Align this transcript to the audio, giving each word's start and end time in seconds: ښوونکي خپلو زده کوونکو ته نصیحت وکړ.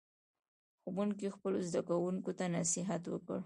ښوونکي 0.87 1.27
خپلو 1.35 1.57
زده 1.69 1.81
کوونکو 1.89 2.31
ته 2.37 2.45
نصیحت 2.57 3.03
وکړ. 3.07 3.39